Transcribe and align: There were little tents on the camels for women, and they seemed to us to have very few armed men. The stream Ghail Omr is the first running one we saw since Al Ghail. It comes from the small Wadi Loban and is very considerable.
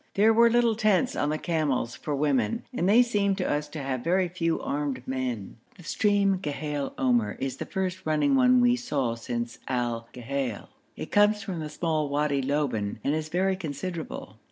There 0.15 0.33
were 0.33 0.49
little 0.49 0.73
tents 0.75 1.15
on 1.15 1.29
the 1.29 1.37
camels 1.37 1.95
for 1.95 2.15
women, 2.15 2.63
and 2.73 2.89
they 2.89 3.03
seemed 3.03 3.37
to 3.37 3.47
us 3.47 3.67
to 3.67 3.83
have 3.83 4.03
very 4.03 4.27
few 4.29 4.59
armed 4.59 5.07
men. 5.07 5.57
The 5.77 5.83
stream 5.83 6.39
Ghail 6.39 6.95
Omr 6.95 7.39
is 7.39 7.57
the 7.57 7.67
first 7.67 8.03
running 8.03 8.33
one 8.33 8.61
we 8.61 8.75
saw 8.75 9.13
since 9.13 9.59
Al 9.67 10.07
Ghail. 10.11 10.69
It 10.95 11.11
comes 11.11 11.43
from 11.43 11.59
the 11.59 11.69
small 11.69 12.09
Wadi 12.09 12.41
Loban 12.41 12.97
and 13.03 13.13
is 13.13 13.29
very 13.29 13.55
considerable. 13.55 14.39